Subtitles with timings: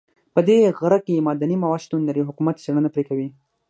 [0.33, 3.27] په دې غره کې معدني مواد شتون لري او حکومت څېړنه پرې کوي